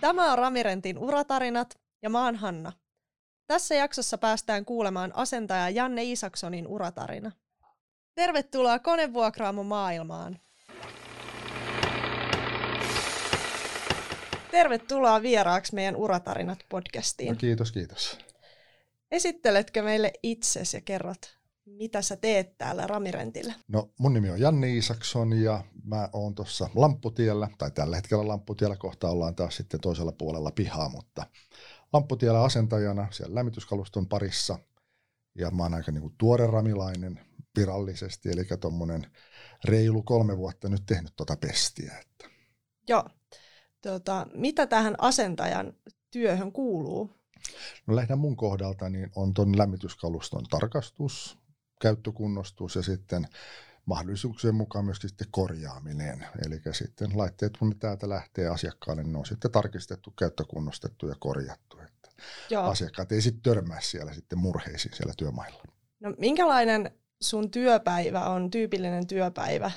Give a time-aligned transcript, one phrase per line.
[0.00, 2.72] Tämä on Ramirentin uratarinat ja mä oon Hanna.
[3.46, 7.32] Tässä jaksossa päästään kuulemaan asentaja Janne Isaksonin uratarina.
[8.14, 10.38] Tervetuloa konevuokraamo maailmaan.
[14.50, 17.28] Tervetuloa vieraaksi meidän Uratarinat podcastiin.
[17.28, 18.18] No kiitos, kiitos.
[19.10, 23.54] Esitteletkö meille itsesi ja kerrot, mitä sä teet täällä Ramirentillä?
[23.68, 28.76] No mun nimi on Janni Isakson ja mä oon tuossa Lampputiellä, tai tällä hetkellä Lampputiellä,
[28.76, 31.26] kohta ollaan taas sitten toisella puolella pihaa, mutta
[31.92, 34.58] Lampputiellä asentajana siellä lämmityskaluston parissa
[35.38, 37.20] ja mä oon aika niin kuin tuore ramilainen
[37.56, 39.06] virallisesti, eli tuommoinen
[39.64, 41.92] reilu kolme vuotta nyt tehnyt tuota pestiä.
[42.00, 42.30] Että.
[42.88, 43.04] Joo.
[43.82, 45.72] Tota, mitä tähän asentajan
[46.10, 47.10] työhön kuuluu?
[47.86, 51.38] No lähinnä mun kohdalta niin on tuon lämmityskaluston tarkastus,
[51.80, 53.28] käyttökunnostus ja sitten
[53.86, 56.26] mahdollisuuksien mukaan myöskin sitten korjaaminen.
[56.46, 61.78] Eli sitten laitteet, kun ne täältä lähtee asiakkaalle, ne on sitten tarkistettu, käyttökunnostettu ja korjattu.
[61.78, 62.08] Että
[62.50, 62.64] Joo.
[62.64, 65.62] asiakkaat ei sitten törmää siellä sitten murheisiin siellä työmailla.
[66.00, 66.90] No minkälainen
[67.22, 69.70] sun työpäivä on, tyypillinen työpäivä?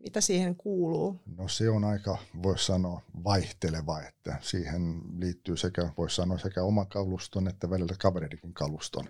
[0.00, 1.20] Mitä siihen kuuluu?
[1.36, 6.84] No se on aika, voisi sanoa, vaihteleva, että siihen liittyy sekä, voisi sanoa, sekä oma
[6.84, 9.08] kaluston että välillä kavereidenkin kaluston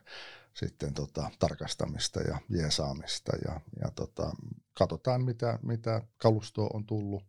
[0.55, 4.31] sitten tota, tarkastamista ja jeesaamista ja, ja tota,
[4.75, 7.25] katsotaan, mitä, mitä kalustoa on tullut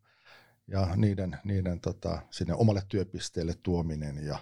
[0.67, 4.39] ja niiden, niiden tota, sinne omalle työpisteelle tuominen ja,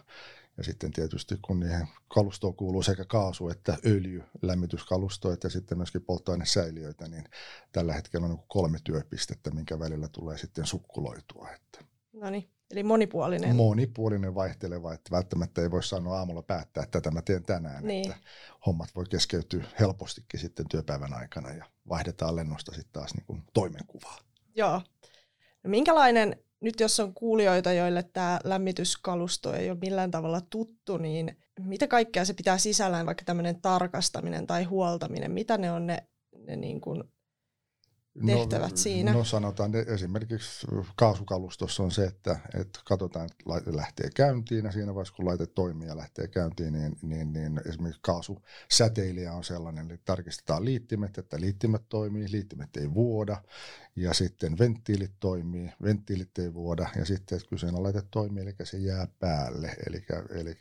[0.58, 6.02] ja sitten tietysti kun niihin kalustoon kuuluu sekä kaasu että öljy, lämmityskalusto ja sitten myöskin
[6.02, 7.24] polttoainesäiliöitä, niin
[7.72, 11.50] tällä hetkellä on niin kolme työpistettä, minkä välillä tulee sitten sukkuloitua.
[11.52, 11.86] Että.
[12.14, 13.56] No niin, eli monipuolinen.
[13.56, 17.84] Monipuolinen vaihteleva, että välttämättä ei voi sanoa aamulla päättää, että tätä mä teen tänään.
[17.84, 18.12] Niin.
[18.12, 18.24] Että
[18.66, 24.18] hommat voi keskeytyä helpostikin sitten työpäivän aikana ja vaihdetaan lennosta sitten taas niin kuin toimenkuvaa.
[24.56, 24.82] Joo.
[25.64, 31.38] No minkälainen nyt jos on kuulijoita, joille tämä lämmityskalusto ei ole millään tavalla tuttu, niin
[31.60, 36.56] mitä kaikkea se pitää sisällään, vaikka tämmöinen tarkastaminen tai huoltaminen, mitä ne on ne, ne
[36.56, 37.04] niin kuin
[38.26, 39.14] tehtävät no, siinä?
[39.14, 44.96] No sanotaan esimerkiksi kaasukalustossa on se, että, että katsotaan, että laite lähtee käyntiin ja siinä
[44.96, 50.06] vaiheessa kun laite toimii ja lähtee käyntiin, niin, niin, niin esimerkiksi kaasusäteilijä on sellainen, että
[50.06, 53.42] tarkistetaan liittimet, että liittimet toimii, liittimet ei vuoda
[53.96, 58.78] ja sitten venttiilit toimii, venttiilit ei vuoda ja sitten että kyseinen laite toimii, eli se
[58.78, 60.58] jää päälle, eli, eli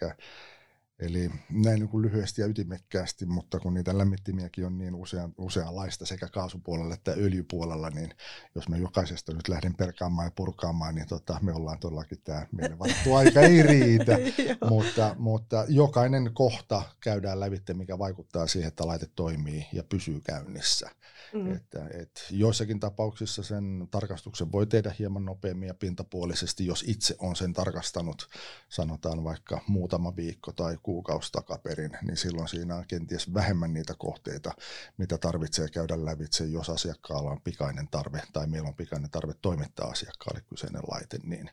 [0.98, 6.06] Eli näin niin kuin lyhyesti ja ytimekkäästi, mutta kun niitä lämmittimiäkin on niin usean, useanlaista
[6.06, 8.10] sekä kaasupuolella että öljypuolella, niin
[8.54, 12.78] jos me jokaisesta nyt lähden perkaamaan ja purkaamaan, niin tota, me ollaan todellakin tämä meidän
[12.78, 14.18] varattu aika ei riitä,
[14.70, 20.90] mutta, mutta jokainen kohta käydään lävitte, mikä vaikuttaa siihen, että laite toimii ja pysyy käynnissä.
[21.32, 21.52] Mm.
[21.52, 27.36] Että, et joissakin tapauksissa sen tarkastuksen voi tehdä hieman nopeammin ja pintapuolisesti, jos itse on
[27.36, 28.28] sen tarkastanut,
[28.68, 34.52] sanotaan vaikka muutama viikko tai kuukausi takaperin, niin silloin siinä on kenties vähemmän niitä kohteita,
[34.98, 39.88] mitä tarvitsee käydä lävitse, jos asiakkaalla on pikainen tarve tai meillä on pikainen tarve toimittaa
[39.88, 41.50] asiakkaalle kyseinen laite, niin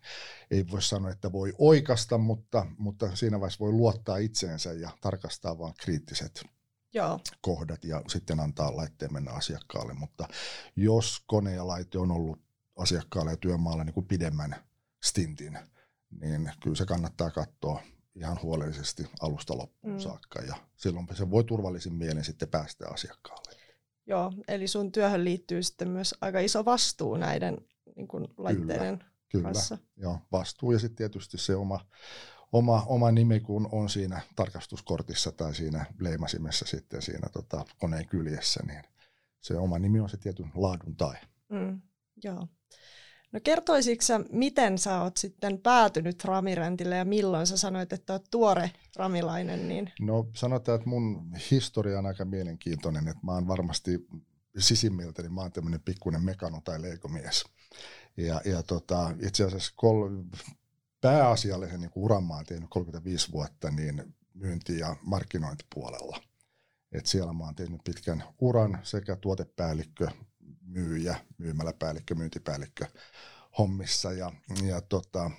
[0.51, 5.59] ei voi sanoa, että voi oikasta, mutta, mutta siinä vaiheessa voi luottaa itseensä ja tarkastaa
[5.59, 6.43] vain kriittiset
[6.93, 7.19] Joo.
[7.41, 9.93] kohdat ja sitten antaa laitteen mennä asiakkaalle.
[9.93, 10.27] Mutta
[10.75, 12.39] jos kone ja laite on ollut
[12.75, 14.55] asiakkaalle ja työmaalla niin kuin pidemmän
[15.03, 15.59] stintin,
[16.21, 17.81] niin kyllä se kannattaa katsoa
[18.15, 19.99] ihan huolellisesti alusta loppuun mm.
[19.99, 23.61] saakka ja silloin se voi turvallisin mielin sitten päästä asiakkaalle.
[24.07, 27.57] Joo, eli sun työhön liittyy sitten myös aika iso vastuu näiden
[27.95, 29.43] niin kuin laitteiden kyllä, kyllä.
[29.43, 29.77] kanssa.
[29.97, 31.85] Joo, vastuu ja sitten tietysti se oma,
[32.51, 38.63] oma, oma nimi, kun on siinä tarkastuskortissa tai siinä leimasimessa sitten siinä tota, koneen kyljessä,
[38.67, 38.83] niin
[39.41, 41.15] se oma nimi on se tietyn laadun tai.
[41.49, 41.81] Mm,
[42.23, 42.47] joo.
[43.31, 48.25] No kertoisitko sä, miten sä oot sitten päätynyt Ramirentille ja milloin sä sanoit, että oot
[48.31, 49.67] tuore ramilainen?
[49.67, 49.91] Niin...
[49.99, 54.07] No sanotaan, että mun historia on aika mielenkiintoinen, että mä oon varmasti
[54.57, 57.43] sisimmiltä, niin mä oon tämmöinen pikkuinen mekano tai leikomies.
[58.17, 60.09] Ja, ja tota, itse asiassa kol,
[61.01, 66.17] pääasiallisen niin uran mä oon tehnyt 35 vuotta niin myynti- ja markkinointipuolella.
[66.91, 70.07] Et siellä mä oon tehnyt pitkän uran sekä tuotepäällikkö,
[70.71, 72.85] myyjä, myymäläpäällikkö, myyntipäällikkö
[73.57, 74.31] hommissa ja,
[74.63, 75.31] ja tota,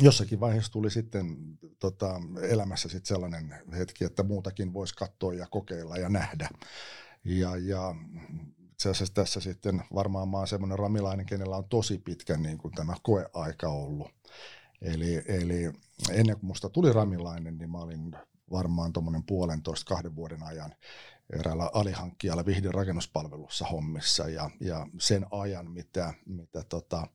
[0.00, 1.36] jossakin vaiheessa tuli sitten
[1.78, 6.48] tota, elämässä sit sellainen hetki, että muutakin voisi katsoa ja kokeilla ja nähdä.
[7.24, 7.94] Ja, ja
[8.72, 12.74] itse asiassa tässä sitten varmaan mä oon semmoinen ramilainen, kenellä on tosi pitkä niin kuin
[12.74, 14.10] tämä koeaika ollut.
[14.82, 15.72] Eli, eli
[16.10, 18.16] ennen kuin musta tuli ramilainen, niin mä olin
[18.50, 20.74] varmaan tuommoinen puolentoista kahden vuoden ajan
[21.32, 27.06] eräällä alihankkijalla Vihdin rakennuspalvelussa hommissa ja, ja sen ajan, mitä, mitä tota,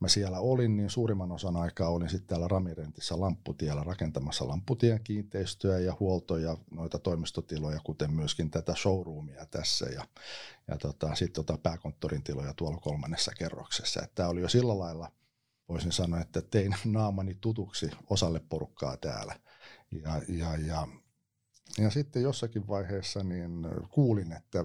[0.00, 5.78] mä siellä olin, niin suurimman osan aikaa olin sitten täällä Ramirentissä Lampputiellä rakentamassa Lampputien kiinteistöjä
[5.78, 10.04] ja huoltoja, noita toimistotiloja, kuten myöskin tätä showroomia tässä ja,
[10.68, 14.06] ja tota, sitten tota pääkonttorin tiloja tuolla kolmannessa kerroksessa.
[14.14, 15.12] Tämä oli jo sillä lailla,
[15.68, 19.40] voisin sanoa, että tein naamani tutuksi osalle porukkaa täällä.
[20.02, 20.88] Ja, ja, ja
[21.78, 24.64] ja sitten jossakin vaiheessa niin kuulin, että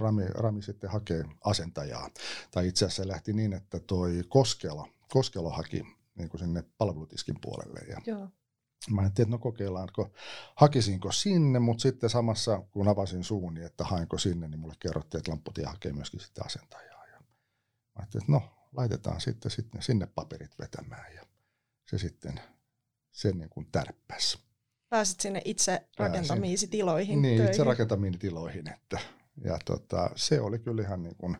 [0.00, 2.10] Rami, Rami sitten hakee asentajaa.
[2.50, 5.82] Tai itse asiassa lähti niin, että toi Koskelo, Koskelo haki
[6.14, 7.80] niin kuin sinne palvelutiskin puolelle.
[7.88, 8.28] Ja Joo.
[8.90, 10.10] Mä en tiedä, no kokeillaanko,
[10.54, 15.30] hakisinko sinne, mutta sitten samassa kun avasin suuni, että haenko sinne, niin mulle kerrottiin, että
[15.30, 17.06] Lampputie hakee myöskin sitten asentajaa.
[17.06, 17.26] Ja mä
[17.96, 18.42] ajattelin, että no,
[18.72, 21.22] laitetaan sitten, sitten sinne paperit vetämään ja
[21.90, 22.40] se sitten
[23.12, 24.43] se niin kuin tärppäsi
[24.94, 27.52] pääsit sinne itse rakentamiisi tiloihin Niin, töihin.
[27.52, 28.70] itse rakentamiin tiloihin.
[28.72, 28.98] Että,
[29.44, 31.36] ja tota, se oli kyllä ihan niin kuin,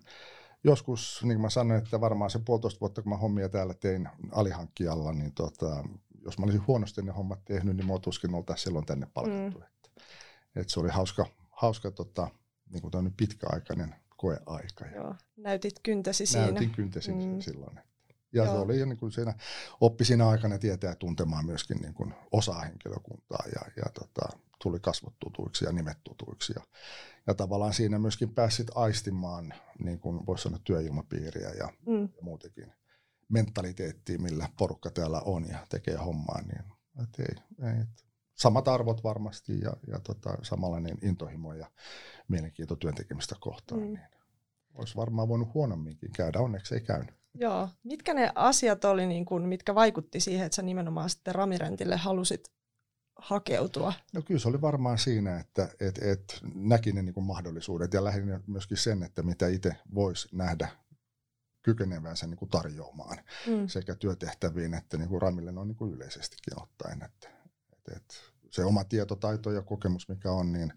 [0.64, 4.08] joskus, niin kuin mä sanoin, että varmaan se puolitoista vuotta, kun mä hommia täällä tein
[4.32, 5.84] alihankkijalla, niin tota,
[6.24, 9.58] jos mä olisin huonosti ne hommat tehnyt, niin mä tuskin oltaisiin silloin tänne palkattu.
[9.58, 9.64] Mm.
[9.64, 9.90] Että,
[10.56, 12.28] että se oli hauska, hauska tota,
[12.70, 14.86] niin kuin pitkäaikainen koeaika.
[14.94, 16.46] Joo, näytit kyntäsi siinä.
[16.46, 17.40] Näytin kyntäsi mm.
[17.40, 17.80] silloin.
[18.34, 18.54] Ja Joo.
[18.54, 19.34] se oli niin kuin siinä,
[19.80, 25.14] oppi siinä aikana tietää tuntemaan myöskin niin kuin osaa henkilökuntaa ja, ja tota, tuli kasvot
[25.18, 26.52] tutuiksi ja nimet tutuiksi.
[26.56, 26.62] Ja,
[27.26, 32.02] ja tavallaan siinä myöskin pääsit aistimaan, niin kuin voisi sanoa, työilmapiiriä ja, mm.
[32.02, 32.72] ja muutenkin
[33.28, 36.40] mentaliteettiin, millä porukka täällä on ja tekee hommaa.
[36.42, 36.64] Niin,
[37.02, 38.04] et ei, ei, et
[38.34, 41.70] samat arvot varmasti ja, ja tota, samanlainen intohimo ja
[42.28, 43.80] mielenkiinto työntekemistä kohtaan.
[43.80, 43.86] Mm.
[43.86, 44.00] Niin
[44.74, 47.23] olisi varmaan voinut huonomminkin käydä, onneksi ei käynyt.
[47.34, 47.68] Joo.
[47.82, 52.52] Mitkä ne asiat oli, niin kun, mitkä vaikutti siihen, että sä nimenomaan sitten Ramirentille halusit
[53.16, 53.92] hakeutua?
[54.12, 58.04] No kyllä se oli varmaan siinä, että et, et näki ne niin kuin mahdollisuudet ja
[58.04, 60.68] lähinnä myöskin sen, että mitä itse voisi nähdä
[61.62, 63.68] kykenevänsä niin kuin tarjoamaan mm.
[63.68, 67.02] sekä työtehtäviin että niin kuin Ramille on niin kuin yleisestikin ottaen.
[67.02, 67.28] Että,
[67.72, 70.72] et, et se oma tietotaito ja kokemus, mikä on, niin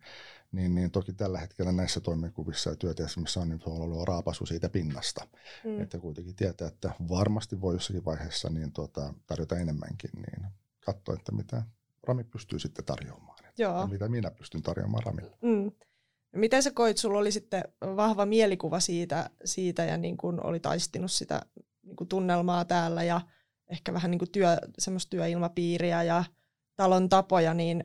[0.51, 4.69] niin, niin toki tällä hetkellä näissä toimenkuvissa ja työtehtävissä on, niin on ollut raapasu siitä
[4.69, 5.27] pinnasta.
[5.63, 5.81] Mm.
[5.81, 10.47] Että kuitenkin tietää, että varmasti voi jossakin vaiheessa niin tuota, tarjota enemmänkin, niin
[10.85, 11.63] katsoa, että mitä
[12.03, 13.38] Rami pystyy sitten tarjoamaan.
[13.57, 13.79] Joo.
[13.79, 15.38] Ja mitä minä pystyn tarjoamaan Ramille.
[15.41, 15.71] Mm.
[16.35, 21.11] Miten sä koit, sulla oli sitten vahva mielikuva siitä, siitä ja niin kuin oli taistinut
[21.11, 21.41] sitä
[21.83, 23.21] niin kuin tunnelmaa täällä ja
[23.67, 26.23] ehkä vähän niin kuin työ, semmoista työilmapiiriä ja
[26.75, 27.83] talon tapoja, niin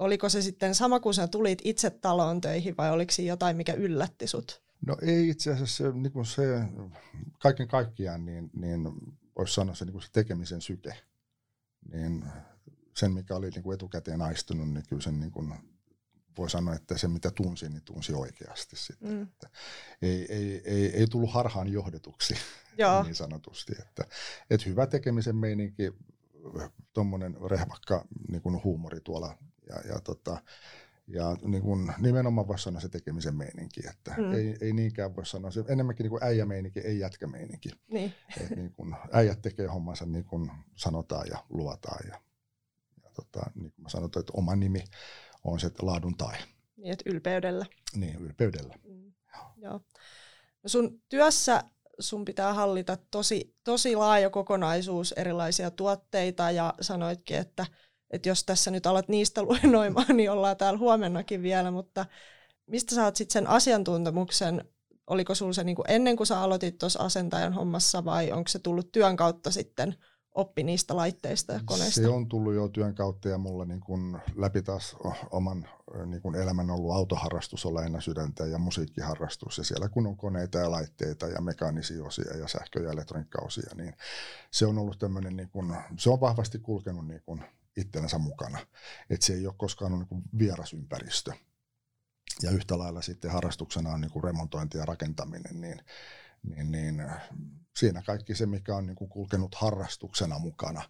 [0.00, 3.72] oliko se sitten sama kuin sä tulit itse taloon töihin vai oliko siinä jotain, mikä
[3.72, 4.62] yllätti sut?
[4.86, 6.42] No ei itse asiassa se, niin kuin se
[7.38, 8.88] kaiken kaikkiaan, niin, niin
[9.38, 10.96] voisi sanoa se, niin kuin se tekemisen syke.
[11.92, 12.24] Niin
[12.96, 15.54] sen, mikä oli niin kuin etukäteen aistunut, niin kyllä sen niin kuin,
[16.38, 19.10] voi sanoa, että se mitä tunsi, niin tunsi oikeasti sitten.
[19.10, 19.22] Mm.
[19.22, 19.48] Että
[20.02, 22.34] ei, ei, ei, ei tullut harhaan johdetuksi
[22.78, 23.02] Joo.
[23.04, 23.72] niin sanotusti.
[23.80, 24.04] Että,
[24.50, 25.92] että hyvä tekemisen meininki,
[26.92, 29.38] tuommoinen rehvakka niin kuin huumori tuolla
[29.70, 30.42] ja, ja, tota,
[31.06, 34.32] ja niin kuin nimenomaan voisi sanoa se tekemisen meininki, että mm.
[34.32, 37.68] ei, ei niinkään voi sanoa, se enemmänkin niin kuin äijämeininki, ei jätkämeininki.
[37.90, 38.14] Niin.
[38.40, 42.20] Et niin kuin äijät tekee hommansa niin kuin sanotaan ja luotaan ja,
[43.04, 44.84] ja tota, niin kuin mä sanotaan, että oma nimi
[45.44, 46.38] on se laadun tai.
[46.76, 47.66] Niin, että ylpeydellä.
[47.96, 48.74] Niin, ylpeydellä.
[48.88, 49.12] Mm.
[49.56, 49.80] Joo.
[50.62, 51.64] No sun työssä
[51.98, 57.66] sun pitää hallita tosi, tosi laaja kokonaisuus erilaisia tuotteita ja sanoitkin, että–
[58.10, 62.06] että jos tässä nyt alat niistä luennoimaan, niin ollaan täällä huomennakin vielä, mutta
[62.66, 64.64] mistä saat sitten sen asiantuntemuksen,
[65.06, 68.92] oliko sinulla se niinku ennen kuin sä aloitit tuossa asentajan hommassa vai onko se tullut
[68.92, 69.94] työn kautta sitten
[70.34, 72.00] oppi niistä laitteista ja koneista?
[72.00, 74.96] Se on tullut jo työn kautta ja mulla niin kun läpi taas
[75.30, 75.68] oman
[76.06, 80.58] niin kun elämän ollut autoharrastus on lähinnä sydäntä ja musiikkiharrastus ja siellä kun on koneita
[80.58, 83.94] ja laitteita ja mekaanisia osia ja sähkö- ja elektroniikkaosia, niin
[84.50, 87.42] se on ollut tämmöinen, niin kun, se on vahvasti kulkenut niin kun
[87.80, 88.58] itsensä mukana.
[89.10, 91.32] Että se ei ole koskaan ollut niin vieras ympäristö.
[92.42, 95.82] Ja yhtä lailla sitten harrastuksena on niin kuin remontointi ja rakentaminen, niin,
[96.42, 97.02] niin, niin
[97.76, 100.82] siinä kaikki se, mikä on niin kuin kulkenut harrastuksena mukana,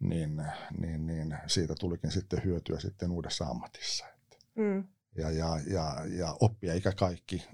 [0.00, 0.42] niin,
[0.78, 4.06] niin, niin siitä tulikin sitten hyötyä sitten uudessa ammatissa.
[4.54, 4.84] Mm.
[5.16, 7.44] Ja, ja, ja, ja oppia eikä kaikki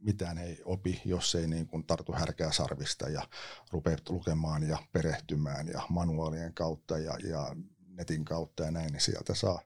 [0.00, 3.22] mitään ei opi, jos ei niin kuin tartu härkää sarvista ja
[3.70, 7.56] rupea lukemaan ja perehtymään ja manuaalien kautta ja, ja
[7.96, 9.60] netin kautta ja näin, niin sieltä saa,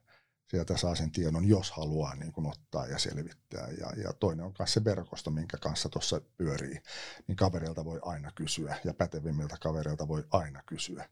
[0.51, 3.67] sieltä saa sen tiedon, jos haluaa niin kuin ottaa ja selvittää.
[3.79, 6.81] Ja, ja toinen on myös se verkosto, minkä kanssa tuossa pyörii.
[7.27, 11.09] Niin kaverilta voi aina kysyä ja pätevimmiltä kaverilta voi aina kysyä.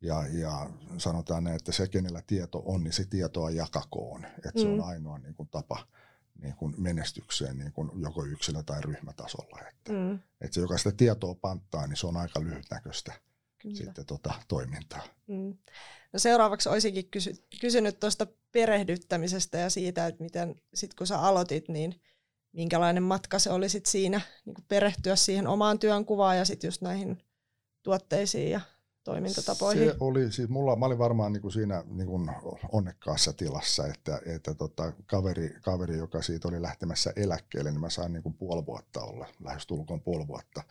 [0.00, 4.24] Ja, ja sanotaan näin, että se, kenellä tieto on, niin se tietoa jakakoon.
[4.24, 4.60] Että mm.
[4.60, 4.84] se on mm.
[4.84, 5.86] ainoa niin kuin, tapa
[6.42, 9.60] niin kuin menestykseen niin kuin joko yksilö- tai ryhmätasolla.
[9.68, 10.14] Että, Mm.
[10.40, 13.12] että se, joka sitä tietoa panttaa, niin se on aika lyhytnäköistä
[13.62, 13.76] Kyllä.
[13.76, 15.02] sitten tota, toimintaa.
[15.26, 15.58] Mm.
[16.12, 21.68] No seuraavaksi olisinkin kysy- kysynyt tuosta perehdyttämisestä ja siitä, että miten sit kun sä aloitit,
[21.68, 22.00] niin
[22.52, 27.22] minkälainen matka se oli sit siinä niin perehtyä siihen omaan työnkuvaan ja sitten just näihin
[27.82, 28.60] tuotteisiin ja
[29.04, 29.88] toimintatapoihin.
[29.88, 32.30] Se oli, siis mulla, mä olin varmaan niin kuin siinä niin kuin
[32.72, 38.12] onnekkaassa tilassa, että, että tota, kaveri, kaveri, joka siitä oli lähtemässä eläkkeelle, niin mä sain
[38.12, 40.62] niin kuin puoli vuotta olla, lähes tulkoon puoli vuotta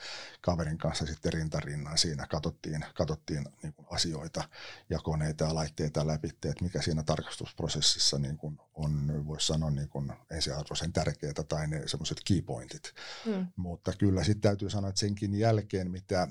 [0.42, 2.28] kaverin kanssa sitten rintarinnan siinä.
[2.28, 4.44] Katsottiin, katsottiin niin kuin asioita
[4.90, 9.90] ja koneita ja laitteita läpi, että mikä siinä tarkastusprosessissa niin kuin on, voisi sanoa, niin
[9.90, 12.94] kuin ensiarvoisen tärkeää tai ne semmoiset keypointit.
[13.26, 13.48] Mm.
[13.56, 16.28] Mutta kyllä sitten täytyy sanoa, että senkin jälkeen, mitä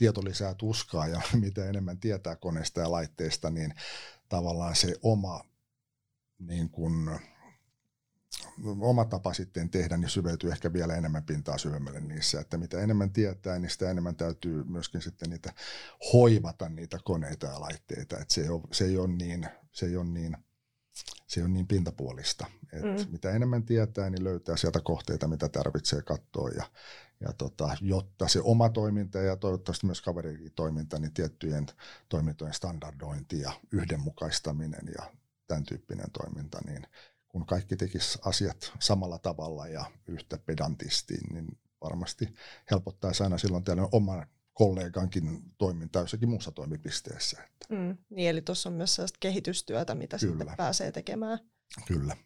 [0.00, 3.74] tieto lisää tuskaa ja mitä enemmän tietää koneesta ja laitteesta, niin
[4.28, 5.44] tavallaan se oma,
[6.38, 7.20] niin kun,
[8.80, 13.12] oma tapa sitten tehdä, niin syveytyy ehkä vielä enemmän pintaa syvemmälle niissä, että mitä enemmän
[13.12, 15.52] tietää, niin sitä enemmän täytyy myöskin sitten niitä
[16.12, 19.96] hoivata niitä koneita ja laitteita, että se ei ole, se ei ole niin, se ei
[19.96, 20.36] ole niin
[21.30, 22.46] se on niin pintapuolista.
[22.72, 23.12] Et Mm.
[23.12, 26.48] Mitä enemmän tietää, niin löytää sieltä kohteita, mitä tarvitsee katsoa.
[26.48, 26.64] Ja,
[27.20, 31.66] ja tota, jotta se oma toiminta ja toivottavasti myös kaverin toiminta, niin tiettyjen
[32.08, 35.10] toimintojen standardointi ja yhdenmukaistaminen ja
[35.46, 36.86] tämän tyyppinen toiminta, niin
[37.28, 42.34] kun kaikki tekisi asiat samalla tavalla ja yhtä pedantisti, niin varmasti
[42.70, 47.42] helpottaisi aina silloin tällöin oman kollegankin toimintaa jossakin muussa toimipisteessä.
[47.44, 47.96] Että Mm.
[48.10, 50.32] Niin, eli tuossa on myös sellaista kehitystyötä, mitä Kyllä.
[50.38, 51.38] sitten pääsee tekemään.
[51.86, 52.16] kyllä.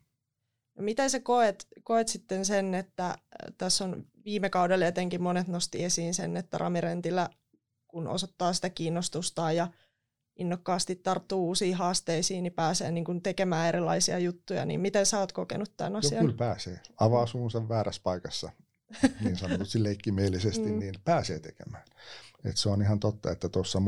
[0.78, 3.16] No miten sä koet, koet sitten sen, että äh,
[3.58, 7.30] tässä on viime kaudella etenkin monet nosti esiin sen, että Ramirentillä
[7.88, 9.68] kun osoittaa sitä kiinnostusta ja
[10.36, 14.64] innokkaasti tarttuu uusiin haasteisiin, niin pääsee niin kuin tekemään erilaisia juttuja.
[14.64, 16.24] Niin miten sä oot kokenut tämän Joo, asian?
[16.24, 16.80] kyllä pääsee.
[16.96, 18.50] Avaa suunsa väärässä paikassa,
[19.20, 20.78] niin sanotusti leikkimielisesti, Mm.
[20.78, 21.84] niin pääsee tekemään.
[22.44, 23.80] Et se on ihan totta, että tuossa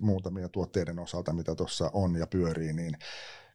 [0.00, 2.98] muutamia, tuotteiden osalta, mitä tuossa on ja pyörii, niin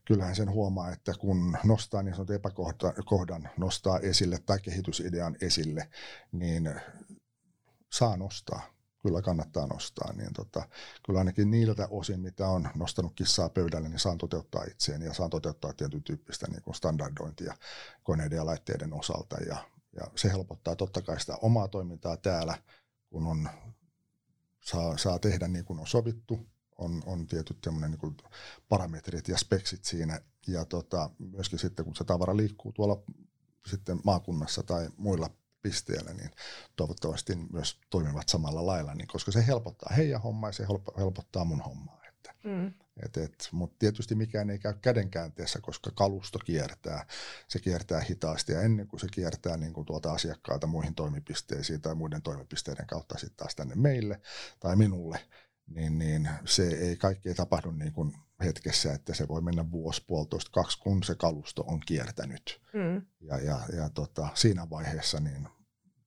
[0.05, 5.89] kyllähän sen huomaa, että kun nostaa niin sanotun epäkohdan, nostaa esille tai kehitysidean esille,
[6.31, 6.71] niin
[7.93, 8.61] saa nostaa.
[9.03, 10.13] Kyllä kannattaa nostaa.
[10.13, 10.69] Niin tota,
[11.05, 15.29] kyllä ainakin niiltä osin, mitä on nostanut kissaa pöydälle, niin saan toteuttaa itseäni ja saan
[15.29, 17.53] toteuttaa tietyn tyyppistä niin kuin standardointia
[18.03, 19.37] koneiden ja laitteiden osalta.
[19.37, 19.57] Ja,
[19.95, 22.57] ja se helpottaa totta kai sitä omaa toimintaa täällä,
[23.09, 23.49] kun on,
[24.61, 28.17] saa, saa tehdä niin kuin on sovittu, on, on tietyt niin
[28.69, 30.21] parametrit ja speksit siinä.
[30.47, 33.03] Ja tota, myöskin sitten, kun se tavara liikkuu tuolla
[33.67, 35.29] sitten maakunnassa tai muilla
[35.61, 36.31] pisteellä, niin
[36.75, 41.45] toivottavasti myös toimivat samalla lailla, niin koska se helpottaa heidän hommaa ja se help- helpottaa
[41.45, 41.99] mun hommaa.
[42.09, 42.73] Että, Mm.
[43.51, 47.05] Mutta tietysti mikään ei käy kädenkäänteessä, koska kalusto kiertää.
[47.47, 51.95] Se kiertää hitaasti ja ennen kuin se kiertää niin kuin tuolta asiakkailta muihin toimipisteisiin tai
[51.95, 54.21] muiden toimipisteiden kautta sitten taas tänne meille
[54.59, 55.19] tai minulle,
[55.67, 58.13] niin, niin se ei kaikki ei tapahdu niin kuin
[58.43, 62.61] hetkessä, että se voi mennä vuosi, puolitoista, kaksi, kun se kalusto on kiertänyt.
[62.73, 63.01] Mm.
[63.21, 65.47] Ja, ja, ja tota, siinä vaiheessa niin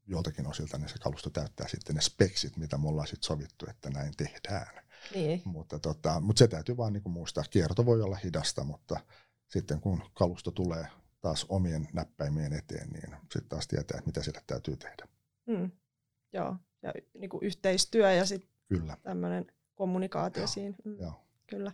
[0.07, 3.91] joltakin osilta niin se kalusto täyttää sitten ne speksit, mitä me ollaan sitten sovittu, että
[3.91, 4.82] näin tehdään.
[5.15, 5.43] Niin.
[5.45, 9.01] Mutta, tota, mutta se täytyy vaan niin muistaa, kierto voi olla hidasta, mutta
[9.49, 10.87] sitten kun kalusto tulee
[11.21, 15.09] taas omien näppäimien eteen, niin sitten taas tietää, että mitä sille täytyy tehdä.
[15.47, 15.71] Mm.
[16.33, 16.57] Joo.
[16.83, 18.51] Ja niin kuin yhteistyö ja sitten
[19.03, 20.47] tämmöinen kommunikaatio Joo.
[20.47, 20.77] siinä.
[20.85, 20.97] Mm.
[21.01, 21.13] joo.
[21.47, 21.73] Kyllä.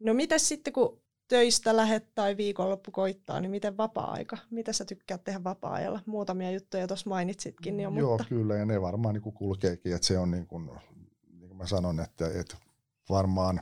[0.00, 4.38] No mitäs sitten, kun töistä lähet tai viikonloppu koittaa, niin miten vapaa-aika?
[4.50, 6.00] Mitä sä tykkäät tehdä vapaa-ajalla?
[6.06, 8.24] Muutamia juttuja tuossa mainitsitkin jo, Joo, mutta...
[8.28, 10.70] kyllä, ja ne varmaan niin kuin kulkeekin, että se on kuin, niin kuin
[11.62, 12.56] mä sanon, että, että
[13.10, 13.60] varmaan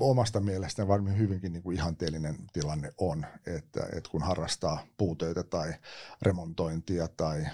[0.00, 5.74] omasta mielestäni varmaan hyvinkin niin kuin ihanteellinen tilanne on, että, että kun harrastaa puutöitä tai
[6.22, 7.46] remontointia tai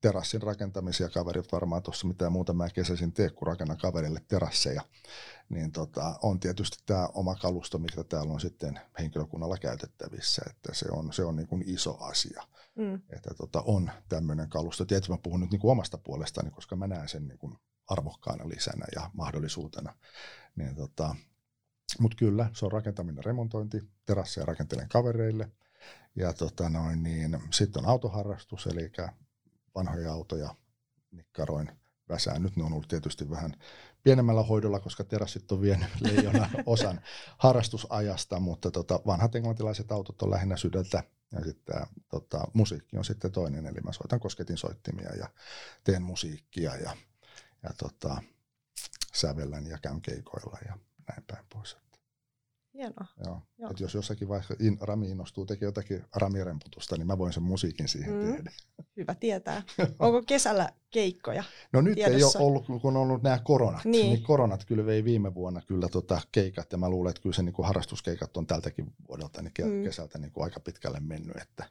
[0.00, 4.82] terassin rakentamisia, kaverit varmaan tuossa mitään muuta mä kesäisin tee, kun rakennan kaverille terasseja,
[5.48, 10.86] niin tota, on tietysti tämä oma kalusto, mikä täällä on sitten henkilökunnalla käytettävissä, että se
[10.90, 12.42] on, se on niin kuin iso asia
[12.76, 13.00] Mm.
[13.10, 14.84] että tota, on tämmöinen kalusto.
[14.84, 17.58] Tietysti mä puhun nyt niin kuin omasta puolestani, koska mä näen sen niin kuin
[17.90, 19.94] arvokkaana lisänä ja mahdollisuutena.
[20.56, 21.16] Niin tota,
[21.98, 25.50] Mutta kyllä, se on rakentaminen, remontointi, terasseja rakentelen kavereille.
[26.16, 28.92] Ja tota noin, niin, sitten on autoharrastus, eli
[29.74, 30.54] vanhoja autoja
[31.10, 31.70] nikkaroin
[32.08, 32.42] väsään.
[32.42, 33.54] Nyt ne on ollut tietysti vähän
[34.02, 37.00] pienemmällä hoidolla, koska terassit on vienyt leijona osan
[37.38, 43.32] harrastusajasta, mutta tota, vanhat englantilaiset autot on lähinnä sydältä ja sitten tota, musiikki on sitten
[43.32, 45.28] toinen, eli mä soitan kosketin soittimia ja
[45.84, 46.96] teen musiikkia ja,
[47.62, 48.22] ja tota,
[49.14, 51.76] sävellän ja käyn keikoilla ja näin päin pois.
[52.74, 53.06] Hienoa.
[53.24, 53.42] Joo.
[53.58, 53.70] Joo.
[53.70, 57.88] Et jos jossakin vaiheessa in, Rami innostuu tekemään jotakin Rami-remputusta, niin mä voin sen musiikin
[57.88, 58.20] siihen Mm.
[58.36, 58.52] tehdä.
[58.96, 59.62] Hyvä tietää.
[59.98, 61.44] Onko kesällä keikkoja?
[61.72, 62.38] No nyt Tiedossa.
[62.38, 63.84] ei ole ollut, kun on ollut nämä koronat.
[63.84, 64.06] Niin.
[64.06, 64.22] Niin.
[64.22, 67.52] koronat kyllä vei viime vuonna kyllä tota keikat, ja mä luulen, että kyllä se niin
[67.52, 69.84] kuin harrastuskeikat on tältäkin vuodelta, niin Mm.
[69.84, 71.36] kesältä niin kuin aika pitkälle mennyt.
[71.36, 71.64] Että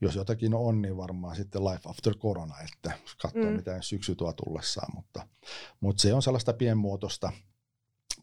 [0.00, 3.56] jos jotakin on, niin varmaan sitten life after corona, että katsoo mm.
[3.56, 4.94] mitä syksy tuo tullessaan.
[4.94, 5.26] Mutta,
[5.80, 7.32] mutta se on sellaista pienmuotoista,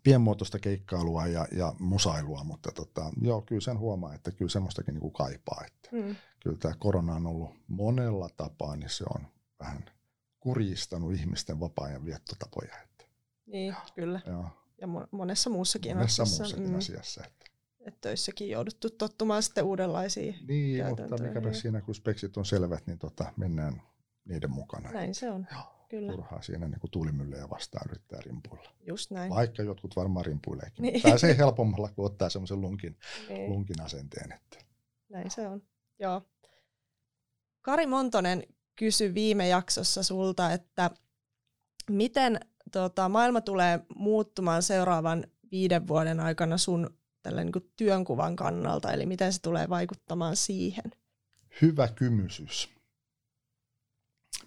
[0.03, 5.01] pienmuotoista keikkailua ja, ja musailua, mutta tota, joo, kyllä sen huomaa, että kyllä semmoistakin niin
[5.01, 5.63] kuin kaipaa.
[5.67, 6.15] Että Mm.
[6.43, 9.27] Kyllä tämä korona on ollut monella tapaa, niin se on
[9.59, 9.85] vähän
[10.39, 12.81] kuristanut ihmisten vapaa-ajan viettotapoja.
[12.83, 13.05] Että,
[13.45, 14.21] Niin, kyllä.
[14.25, 14.45] joo,
[14.81, 16.43] Ja mo- monessa muussakin monessa asiassa.
[16.43, 17.23] muussakin mm, asiassa.
[17.25, 17.45] Että.
[17.79, 20.35] että töissäkin jouduttu tottumaan sitten uudenlaisiin.
[20.47, 23.81] Niin, mutta mikäpä siinä, kun speksit on selvät, niin tota, mennään
[24.25, 24.91] niiden mukana.
[24.91, 26.11] Näin se on, Joo, kyllä.
[26.11, 28.69] turhaa siinä niin kuin tuulimyllyjä vastaan yrittää rimpuilla.
[28.87, 29.29] Just näin.
[29.29, 30.81] Vaikka jotkut varmaan rimpuileekin.
[30.83, 30.93] Niin.
[30.93, 31.03] Niin.
[31.03, 32.97] Pääsee helpommalla, kun ottaa semmoisen lunkin,
[33.29, 33.49] Niin.
[33.49, 34.31] lunkin asenteen.
[34.31, 34.57] Että.
[35.09, 35.61] Näin se on,
[36.01, 36.21] joo.
[37.61, 38.43] Kari Montonen
[38.75, 40.91] kysyi viime jaksossa sulta, että
[41.89, 42.39] miten
[42.71, 49.05] tota, maailma tulee muuttumaan seuraavan viiden vuoden aikana sun tällä niin kuin työnkuvan kannalta, eli
[49.05, 50.91] miten se tulee vaikuttamaan siihen?
[51.61, 52.69] Hyvä kymysys.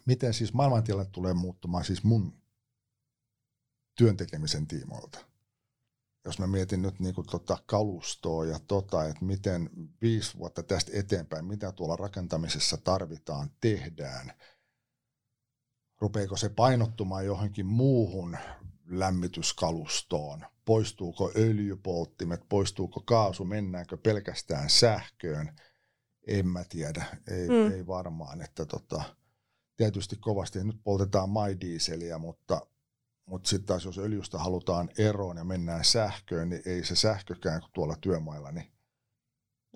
[0.07, 2.33] Miten siis maailmantilanne tulee muuttumaan siis mun
[3.99, 5.34] työntekemisen tiimoilta?
[6.25, 9.71] Jos mä mietin nyt niin kuin tota kalustoa ja tota, että miten
[10.03, 14.33] viisi vuotta tästä eteenpäin, mitä tuolla rakentamisessa tarvitaan, tehdään,
[16.01, 18.37] rupeeko se painottumaan johonkin muuhun
[18.87, 25.57] lämmityskalustoon, poistuuko öljypolttimet, poistuuko kaasu, mennäänkö pelkästään sähköön,
[26.27, 27.73] en mä tiedä, ei, Mm.
[27.73, 29.03] ei varmaan, että tota,
[29.77, 32.67] tietysti kovasti nyt poltetaan maidieseliä, mutta,
[33.27, 37.71] mutta sitten taas jos öljystä halutaan eroon ja mennään sähköön, niin ei se sähkökään kuin
[37.75, 38.73] tuolla työmailla, niin,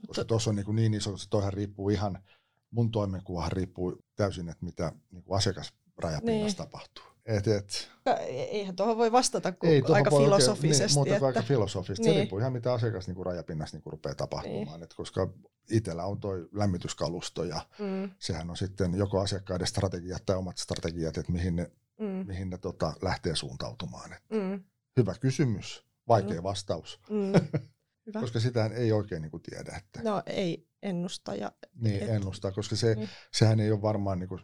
[0.06, 2.24] koska tuossa on niin, niin iso, että toihan riippuu ihan,
[2.70, 6.70] mun toimenkuvahan riippuu täysin, että mitä niin kuin asiakasrajapinnassa Niin.
[6.70, 7.04] tapahtuu.
[7.26, 7.88] Et, et,
[8.26, 10.84] Eihän tuohon voi vastata kuin ei aika voi oikein- filosofisesti.
[10.84, 12.02] Niin, muuta kuin aika että, filosofisesti.
[12.04, 12.14] Niin.
[12.14, 14.64] Se riippuu ihan mitä asiakas niin kuin rajapinnassa niin kuin rupeaa tapahtumaan.
[14.80, 14.82] Niin.
[14.82, 15.28] Et koska
[15.70, 21.18] itsellä on toi lämmityskalusto ja mm, sehän on sitten joko asiakkaiden strategiat tai omat strategiat,
[21.18, 24.12] että mihin ne, mm, mihin ne tota, lähtee suuntautumaan.
[24.12, 24.64] Et mm,
[24.96, 26.42] hyvä kysymys, vaikea Mm.
[26.42, 27.32] vastaus, mm.
[28.06, 28.20] Hyvä.
[28.20, 29.76] koska sitähän ei oikein niin kuin tiedä.
[29.76, 31.52] Että, No ei ennustaja.
[31.74, 33.08] niin, et- ennustaa, koska se, Niin.
[33.32, 34.40] sehän ei ole varmaan, niin kuin,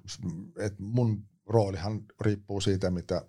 [0.59, 3.29] että mun roolihan riippuu siitä, mitä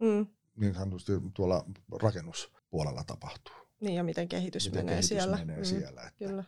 [0.00, 1.64] Mm, niin sanotusti tuolla
[2.02, 3.54] rakennuspuolella tapahtuu.
[3.80, 5.36] niin ja miten kehitys miten menee kehitys siellä.
[5.36, 6.02] menee mm, siellä.
[6.02, 6.44] Että, Kyllä.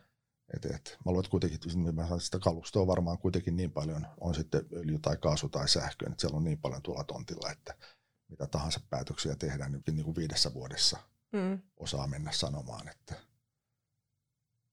[0.55, 1.59] Et, et, mä luulen, että kuitenkin
[1.93, 5.67] mä sanon, että sitä kalustoa varmaan kuitenkin niin paljon on sitten öljy tai kaasu tai
[5.69, 7.75] sähkö, että siellä on niin paljon tuolla tontilla, että
[8.27, 10.97] mitä tahansa päätöksiä tehdään nyt niin kuin viidessä vuodessa
[11.33, 13.15] Mm, osaa mennä sanomaan, että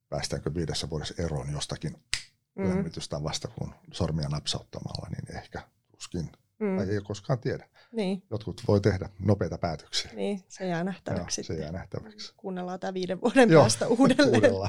[0.08, 2.62] päästäänkö viidessä vuodessa eroon jostakin mm.
[2.64, 7.68] mm, lämmitystavasta, kun sormia napsauttamalla, niin ehkä tuskin, mm, tai ei koskaan tiedä.
[7.92, 10.10] niin, Jotkut voi tehdä nopeita päätöksiä.
[10.14, 11.62] niin, se jää Joo, nähtäväksi se sitten.
[11.62, 12.32] jää nähtäväksi.
[12.36, 14.42] Kuunnellaan tämä viiden vuoden Joo, päästä uudelleen.
[14.52, 14.68] Joo.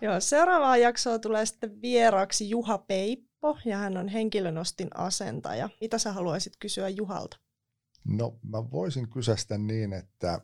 [0.00, 5.68] Joo, seuraavaan jaksoon tulee sitten vieraaksi Juha Peippo, ja hän on henkilönostin asentaja.
[5.80, 7.36] Mitä sä haluaisit kysyä Juhalta?
[8.04, 10.40] No mä voisin kysästä niin, että,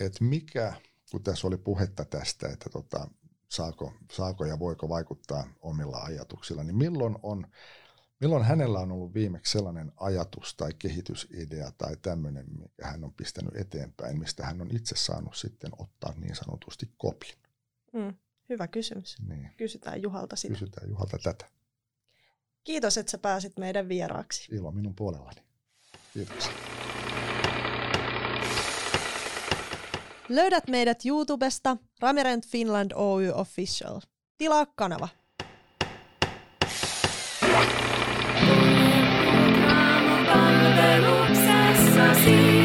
[0.00, 0.72] että mikä,
[1.10, 3.08] kun tässä oli puhetta tästä, että tota,
[3.48, 7.46] saako, saako ja voiko vaikuttaa omilla ajatuksilla, niin milloin, on,
[8.20, 13.56] milloin hänellä on ollut viimeksi sellainen ajatus tai kehitysidea tai tämmöinen, mikä hän on pistänyt
[13.56, 17.34] eteenpäin, mistä hän on itse saanut sitten ottaa niin sanotusti kopin.
[17.92, 18.14] Mm,
[18.48, 19.16] hyvä kysymys.
[19.28, 20.54] Niin, Kysytään Juhalta sitä.
[20.54, 21.44] kysytään Juhalta tätä.
[22.64, 24.54] Kiitos, että sä pääsit meidän vieraaksi.
[24.54, 25.42] Ilo minun puolellani.
[26.14, 26.52] Kiitoksia.
[30.28, 34.00] Löydät meidät YouTubesta Ramirent Finland Oy Official.
[34.38, 35.08] Tilaa kanava.
[42.24, 42.59] see.